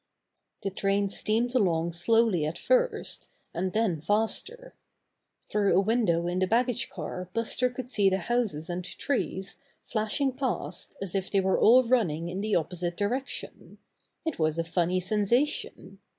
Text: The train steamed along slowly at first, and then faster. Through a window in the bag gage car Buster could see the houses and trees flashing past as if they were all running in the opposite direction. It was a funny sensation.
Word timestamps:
The 0.63 0.71
train 0.71 1.09
steamed 1.09 1.53
along 1.53 1.91
slowly 1.91 2.43
at 2.43 2.57
first, 2.57 3.27
and 3.53 3.71
then 3.71 4.01
faster. 4.01 4.73
Through 5.47 5.77
a 5.77 5.79
window 5.79 6.25
in 6.25 6.39
the 6.39 6.47
bag 6.47 6.65
gage 6.65 6.89
car 6.89 7.29
Buster 7.33 7.69
could 7.69 7.91
see 7.91 8.09
the 8.09 8.17
houses 8.17 8.67
and 8.67 8.83
trees 8.83 9.57
flashing 9.85 10.31
past 10.33 10.95
as 11.03 11.13
if 11.13 11.29
they 11.29 11.39
were 11.39 11.59
all 11.59 11.83
running 11.83 12.29
in 12.29 12.41
the 12.41 12.55
opposite 12.55 12.97
direction. 12.97 13.77
It 14.25 14.39
was 14.39 14.57
a 14.57 14.63
funny 14.63 14.99
sensation. 14.99 15.99